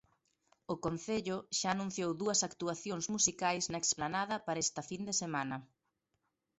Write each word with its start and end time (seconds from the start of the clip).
O 0.73 0.75
Concello 0.85 1.37
xa 1.57 1.69
anunciou 1.71 2.11
dúas 2.21 2.39
actuacións 2.49 3.05
musicais 3.15 3.63
na 3.71 3.81
explanada 3.83 4.35
para 4.45 4.61
esta 4.65 4.81
fin 4.89 5.01
de 5.07 5.13
semana. 5.21 5.57